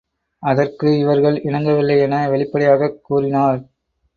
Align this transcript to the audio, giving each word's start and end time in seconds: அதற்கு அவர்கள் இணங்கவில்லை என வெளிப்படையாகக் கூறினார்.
அதற்கு 0.43 1.03
அவர்கள் 1.03 1.41
இணங்கவில்லை 1.41 1.99
என 1.99 2.29
வெளிப்படையாகக் 2.29 2.99
கூறினார். 3.03 3.61